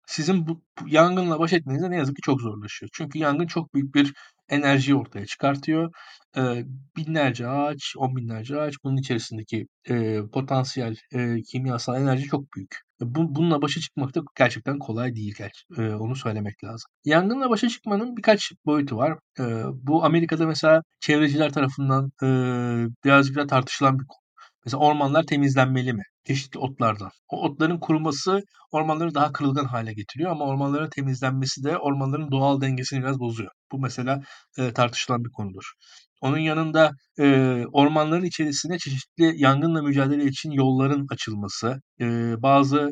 [0.08, 2.90] sizin bu bu yangınla baş etmeniz de ne yazık ki çok zorlaşıyor.
[2.94, 4.14] Çünkü yangın çok büyük bir
[4.50, 5.92] enerjiyi ortaya çıkartıyor.
[6.38, 6.66] Eee,
[6.98, 12.76] binlerce ağaç, on binlerce ağaç, bunun içerisindeki, eee, potansiyel, eee, kimyasal enerji çok büyük.
[13.02, 15.36] E, bu bununla başa çıkmak da gerçekten kolay değil
[15.78, 16.92] eee, onu söylemek lazım.
[17.06, 19.20] Yangınla başa çıkmanın birkaç boyutu var.
[19.40, 24.22] Eee, bu Amerika'da mesela çevreciler tarafından, eee, birazcık da tartışılan bir konu.
[24.66, 26.04] Mesela ormanlar temizlenmeli mi?
[26.28, 27.10] Çeşitli otlardan.
[27.30, 33.00] O otların kuruması ormanları daha kırılgan hale getiriyor ama ormanların temizlenmesi de ormanların doğal dengesini
[33.04, 33.52] biraz bozuyor.
[33.72, 34.22] Bu mesela,
[34.58, 35.72] eee, tartışılan bir konudur.
[36.22, 42.92] Onun yanında, eee, ormanların içerisine çeşitli yangınla mücadele için yolların açılması, eee, bazı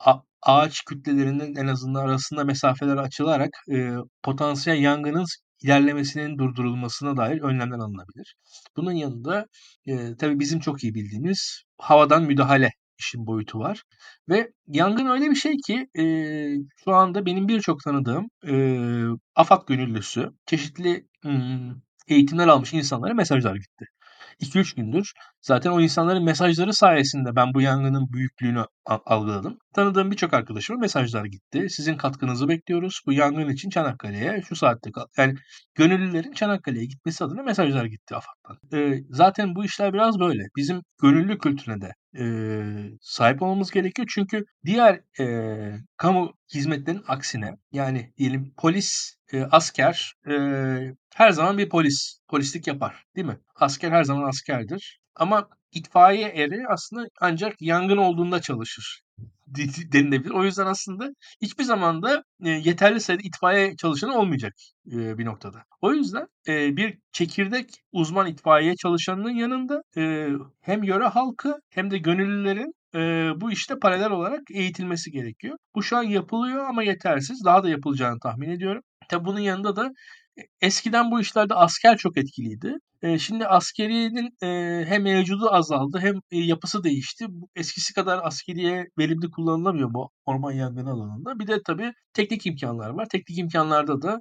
[0.00, 5.24] a ağaç kütlelerinin en azından arasında mesafeler açılarak, eee, potansiyel yangının
[5.62, 8.34] ilerlemesinin durdurulmasına dair önlemler alınabilir.
[8.76, 9.46] Bunun yanında,
[9.86, 13.82] eee, tabii bizim çok iyi bildiğimiz havadan müdahale işin boyutu var
[14.28, 20.30] ve yangın öyle bir şey ki, eee, şu anda benim birçok tanıdığım, eee, AFAD gönüllüsü,
[20.46, 21.06] çeşitli,
[22.14, 23.84] eğitimler almış insanlara mesajlar gitti.
[24.38, 29.58] 2-3 gündür zaten o insanların mesajları sayesinde ben bu yangının büyüklüğünü algıladım.
[29.74, 31.66] Tanıdığım birçok arkadaşıma mesajlar gitti.
[31.70, 33.00] "Sizin katkınızı bekliyoruz.
[33.06, 35.34] Bu yangın için Çanakkale'ye şu saatte kal" Yani
[35.74, 38.58] gönüllülerin Çanakkale'ye gitmesi adına mesajlar gitti AFAD'dan.
[38.72, 40.42] Eee, zaten bu işler biraz böyle.
[40.56, 44.08] Bizim gönüllü kültürüne de, eee, sahip olmamız gerekiyor.
[44.14, 51.68] Çünkü diğer, eee, kamu hizmetlerinin aksine, yani diyelim polis, eee, asker, eee, her zaman bir
[51.68, 53.38] polis, polislik yapar, değil mi?
[53.56, 59.02] Asker her zaman askerdir ama itfaiye eri aslında ancak yangın olduğunda çalışır
[59.92, 60.30] denilebilir.
[60.30, 61.08] O yüzden aslında
[61.42, 64.52] hiçbir zaman da, eee, yeterli sayıda itfaiye çalışanı olmayacak,
[64.86, 65.64] eee, bir noktada.
[65.80, 69.82] O yüzden, eee, bir çekirdek uzman itfaiye çalışanının yanında,
[70.60, 72.74] hem yöre halkı hem de gönüllülerin,
[73.40, 75.56] bu işte paralel olarak eğitilmesi gerekiyor.
[75.74, 77.44] Bu şu an yapılıyor ama yetersiz.
[77.44, 78.82] Daha da yapılacağını tahmin ediyorum.
[79.08, 79.90] Tabii bunun yanında da e
[80.60, 82.74] eskiden bu işlerde asker çok etkiliydi.
[83.02, 87.26] Eee, şimdi askeriyenin, eee, hem mevcudu azaldı hem, eee, yapısı değişti.
[87.56, 91.38] Eskisi kadar askeriye verimli kullanılamıyor bu orman yangını alanında.
[91.38, 93.06] Bir de tabii teknik imkânlar var.
[93.10, 94.20] Teknik imkânlarda da,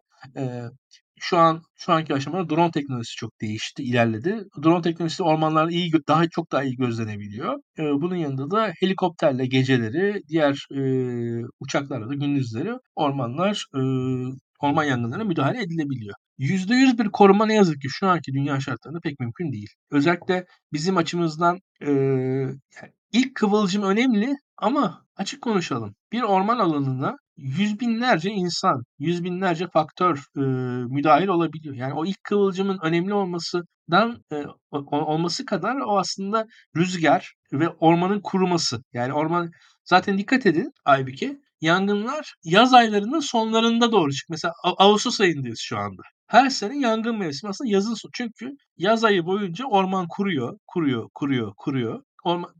[1.20, 4.44] şu an şu anki aşamada drone teknolojisi çok değişti, ilerledi.
[4.64, 7.58] Drone teknolojisi ormanlarda iyi daha çok daha iyi gözlenebiliyor.
[7.78, 10.68] Bunun yanında da helikopterle geceleri, diğer,
[11.60, 13.66] uçaklarla da gündüzleri ormanlar,
[14.60, 16.15] orman yangınlarına müdahale edilebiliyor.
[16.38, 19.69] %100 bir koruma ne yazık ki şu anki dünya şartlarında pek mümkün değil.
[19.91, 21.88] Özellikle bizim açımızdan, eee,
[22.82, 29.67] yani ilk kıvılcım önemli ama açık konuşalım, bir orman alanına yüz binlerce insan, yüz binlerce
[29.74, 30.43] faktör, eee,
[30.89, 31.76] müdahil olabiliyor.
[31.76, 34.24] Yani o ilk kıvılcımın önemli olmasından,
[34.72, 36.45] o olması kadar o aslında
[36.78, 38.84] rüzgâr ve ormanın kuruması.
[38.93, 39.52] Yani orman
[39.86, 46.02] zaten dikkat edin Aybüke, yangınlar yaz aylarının sonlarında doğru çık Mesela ağustos ayındayız şu anda.
[46.28, 48.12] Her sene yangın mevsimi aslında yazın sonu.
[48.13, 52.04] Çünkü yaz ayı boyunca orman kuruyor, kuruyor, kuruyor, kuruyor.
[52.24, 52.52] Orman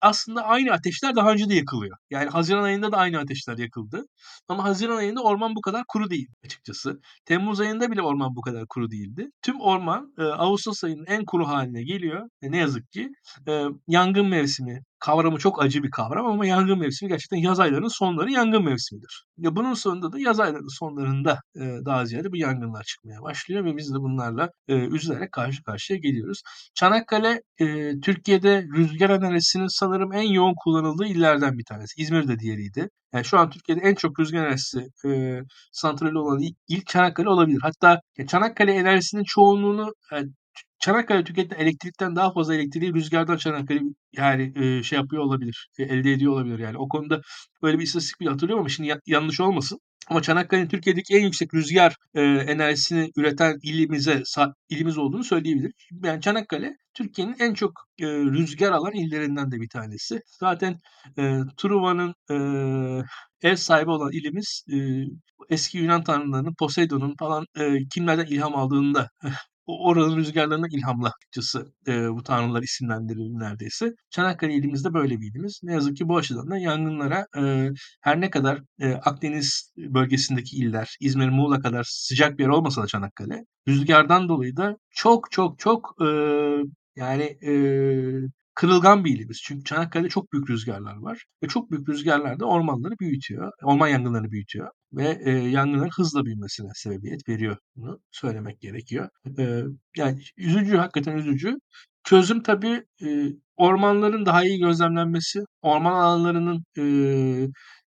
[0.00, 1.96] aslında aynı ateşler daha önce de yakılıyor.
[2.10, 4.04] Yani haziran ayında da aynı ateşler yakıldı
[4.48, 7.00] ama haziran ayında orman bu kadar kuru değil açıkçası.
[7.24, 9.28] Temmuz ayında bile orman bu kadar kuru değildi.
[9.42, 13.10] Tüm orman, eee, ağustos ayının en kuru hâline geliyor ve ne yazık ki,
[13.48, 18.30] eee, yangın mevsimi kavramı çok acı bir kavram ama yangın mevsimi gerçekten yaz aylarının sonları
[18.30, 19.24] yangın mevsimidir.
[19.38, 23.76] Ya, bunun sonunda da yaz aylarının sonlarında, eee, daha ziyade bu yangınlar çıkmaya başlıyor ve
[23.76, 26.42] biz de bunlarla, eee, üzülerek karşı karşıya geliyoruz.
[26.74, 29.10] Çanakkale, eee, Türkiye'de rüzgâr
[29.42, 32.02] enerjisinin sanırım en yoğun kullanıldığı illerden bir tanesi.
[32.02, 32.88] İzmir de diğeriydi.
[33.14, 37.58] Yani şu an Türkiye'de en çok rüzgâr enerjisi, eee, santrali olan il il Çanakkale olabilir.
[37.62, 40.22] Hatta ya Çanakkale enerjisinin çoğunluğunu, eee,
[40.56, 43.80] Ç Çanakkale tüketilen elektrikten daha fazla elektriği rüzgârdan Çanakkale
[44.12, 46.78] yani, eee, şey yapıyor olabilir, eee, elde ediyor olabilir yani.
[46.78, 47.20] O konuda
[47.62, 49.78] böyle bir istatistik bile hatırlıyorum ama şimdi ya yanlış olmasın.
[50.08, 54.22] Ama Çanakkale'nin Türkiye'deki en yüksek rüzgar e, enerjisini üreten ilimize
[54.68, 55.72] ilimiz olduğunu söyleyebilirim.
[56.04, 60.20] Yani Çanakkale Türkiye'nin en çok e, rüzgar alan illerinden de bir tanesi.
[60.26, 60.80] Zaten
[61.18, 62.36] e, Truva'nın e,
[63.42, 64.76] ev sahibi olan ilimiz e,
[65.50, 69.10] eski Yunan tanrılarının Poseidon'un falan e, kimlerden ilham aldığını da
[69.66, 71.12] oranın rüzgarlarına ilhamla
[71.86, 73.94] e, bu tanrılar isimlendirildi neredeyse.
[74.10, 75.60] Çanakkale ilimizde böyle bir ilimiz.
[75.62, 77.70] Ne yazık ki bu açıdan da yangınlara e,
[78.00, 82.86] her ne kadar e, Akdeniz bölgesindeki iller, İzmir, Muğla kadar sıcak bir yer olmasa da
[82.86, 86.06] Çanakkale, rüzgardan dolayı da çok çok çok e,
[86.96, 87.52] yani e,
[88.62, 89.40] kırılgan bir ilimiz.
[89.44, 94.30] Çünkü Çanakkale'de çok büyük rüzgarlar var ve çok büyük rüzgarlar da ormanları büyütüyor, orman yangınlarını
[94.30, 97.56] büyütüyor ve e, yangınların hızla büyümesine sebebiyet veriyor.
[97.76, 99.08] Bunu söylemek gerekiyor.
[99.38, 99.62] E,
[99.96, 101.54] yani üzücü, hakikaten üzücü.
[102.04, 103.06] Çözüm tabii e,
[103.56, 106.82] ormanların daha iyi gözlemlenmesi, orman alanlarının e,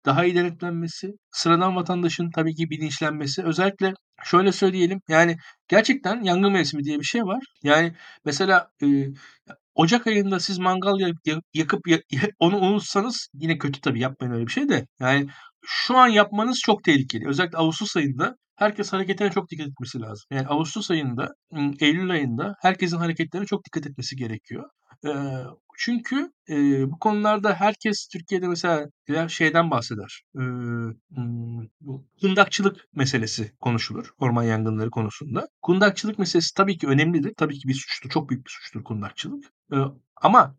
[0.05, 3.43] daha iyi denetlenmesi, sıradan vatandaşın tabii ki bilinçlenmesi.
[3.45, 3.93] Özellikle
[4.25, 5.37] şöyle söyleyelim yani
[5.69, 7.45] gerçekten yangın mevsimi diye bir şey var.
[7.63, 8.87] Yani mesela e,
[9.75, 11.13] Ocak ayında siz mangal
[11.55, 11.81] yakıp
[12.39, 14.87] onu unutsanız yine kötü tabii yapmayın öyle bir şey de.
[15.01, 15.27] Yani
[15.67, 17.29] şu an yapmanız çok tehlikeli.
[17.29, 20.25] Özellikle Ağustos ayında herkes hareketine çok dikkat etmesi lazım.
[20.31, 21.29] Yani Ağustos ayında,
[21.81, 24.71] Eylül ayında herkesin hareketlerine çok dikkat etmesi gerekiyor.
[25.79, 26.33] Çünkü
[26.93, 28.89] bu konularda herkes Türkiye'de mesela
[29.29, 30.23] şeyden bahseder.
[30.39, 30.43] Eee,
[32.21, 35.49] kundakçılık meselesi konuşulur orman yangınları konusunda.
[35.63, 37.33] Kundakçılık meselesi tabii ki önemlidir.
[37.37, 39.45] Tabii ki bir suçtur, çok büyük bir suçtur kundakçılık.
[40.23, 40.57] Ama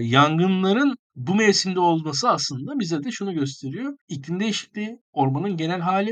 [0.00, 3.92] yangınların bu mevsimde olması aslında bize de şunu gösteriyor.
[4.08, 6.10] İklim değişikliği, ormanın genel hali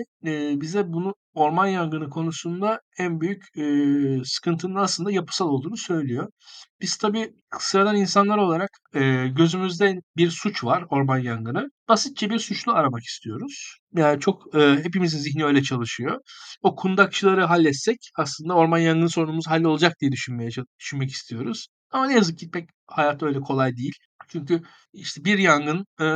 [0.60, 3.44] bize bunu orman yangını konusunda en büyük
[4.24, 6.28] sıkıntının aslında yapısal olduğunu söylüyor.
[6.80, 8.70] Biz tabii sıradan insanlar olarak
[9.36, 11.70] gözümüzde bir suç var orman yangını.
[11.88, 13.78] Basitçe bir suçlu aramak istiyoruz.
[13.96, 16.20] Yani çok hepimizin zihni öyle çalışıyor.
[16.62, 21.66] O kundakçıları halletsek aslında orman yangını sorunumuz hallolacak diye düşünmeye düşünmek istiyoruz.
[21.90, 23.94] Ama ne yazık ki pek hayat öyle kolay değil.
[24.28, 26.06] Çünkü işte bir yangın e,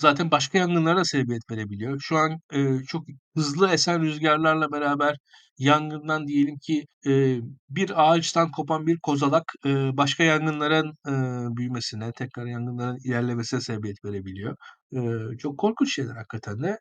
[0.00, 2.00] zaten başka yangınlara sebebiyet verebiliyor.
[2.00, 3.04] Şu an e, çok
[3.36, 5.16] hızlı esen rüzgarlarla beraber
[5.58, 7.40] yangından diyelim ki e,
[7.70, 11.12] bir ağaçtan kopan bir kozalak e, başka yangınların e,
[11.56, 14.56] büyümesine, tekrar yangınların ilerlemesine sebebiyet verebiliyor.
[14.96, 14.98] E,
[15.38, 16.78] çok korkunç şeyler hakikaten de.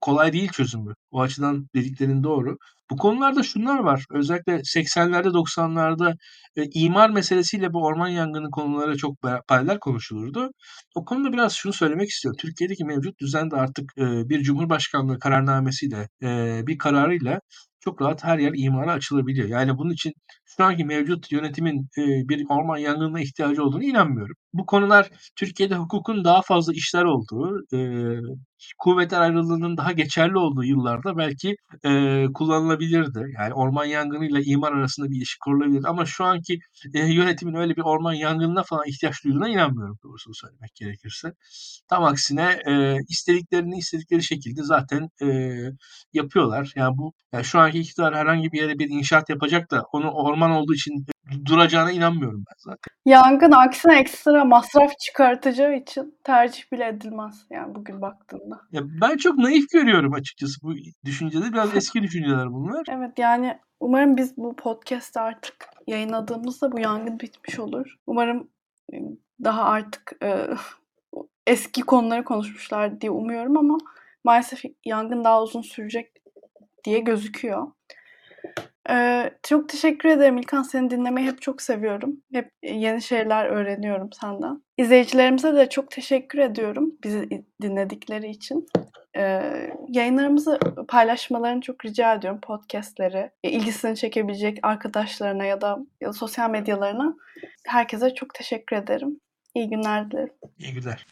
[0.00, 0.94] Kolay değil çözümü.
[1.10, 2.56] O açıdan dediklerin doğru.
[2.90, 4.04] Bu konularda şunlar var.
[4.10, 6.16] Özellikle 80'lerde 90'larda
[6.56, 9.16] e, imar meselesiyle bu orman yangını konuları çok
[9.48, 10.50] paralel konuşulurdu.
[10.94, 12.38] O konuda biraz şunu söylemek istiyorum.
[12.40, 17.40] Türkiye'deki mevcut düzende artık e, bir Cumhurbaşkanlığı kararnamesiyle, e, bir kararıyla
[17.88, 19.48] çok rahat her yer imara açılabiliyor.
[19.48, 20.12] Yani bunun için
[20.44, 24.36] şu anki mevcut yönetimin e, bir orman yangınına ihtiyacı olduğunu inanmıyorum.
[24.52, 27.78] Bu konular Türkiye'de hukukun daha fazla işler olduğu, e,
[28.78, 33.20] kuvvetler ayrılığının daha geçerli olduğu yıllarda belki e, kullanılabilirdi.
[33.38, 35.84] Yani orman yangınıyla imar arasında bir ilişki kurulabilir.
[35.84, 36.58] Ama şu anki
[36.94, 41.32] e, yönetimin öyle bir orman yangınına falan ihtiyaç duyduğuna inanmıyorum doğrusunu söylemek gerekirse.
[41.88, 45.28] Tam aksine e, istediklerini istedikleri şekilde zaten e,
[46.12, 46.72] yapıyorlar.
[46.76, 50.50] Yani bu yani şu anki iktidar herhangi bir yere bir inşaat yapacak da onu orman
[50.50, 51.06] olduğu için
[51.44, 52.96] duracağına inanmıyorum ben zaten.
[53.06, 58.60] Yangın aksine ekstra masraf çıkartacağı için tercih bile edilmez yani bugün baktığında.
[58.72, 61.52] Ya ben çok naif görüyorum açıkçası bu düşünceleri.
[61.52, 62.86] Biraz eski düşünceler bunlar.
[62.90, 67.94] Evet yani umarım biz bu podcast'te artık yayınladığımızda bu yangın bitmiş olur.
[68.06, 68.48] Umarım
[69.44, 70.46] daha artık e,
[71.46, 73.78] eski konuları konuşmuşlar diye umuyorum ama
[74.24, 76.12] maalesef yangın daha uzun sürecek
[76.84, 77.66] diye gözüküyor.
[78.90, 80.62] Ee, çok teşekkür ederim İlkan.
[80.62, 82.16] Seni dinlemeyi hep çok seviyorum.
[82.32, 84.62] Hep yeni şeyler öğreniyorum senden.
[84.76, 88.66] İzleyicilerimize de çok teşekkür ediyorum bizi dinledikleri için.
[89.16, 92.40] Ee, yayınlarımızı paylaşmalarını çok rica ediyorum.
[92.40, 97.14] Podcastleri, e, ilgisini çekebilecek arkadaşlarına ya da, ya da sosyal medyalarına.
[97.66, 99.20] Herkese çok teşekkür ederim.
[99.54, 100.34] İyi günler dilerim.
[100.58, 101.06] İyi günler.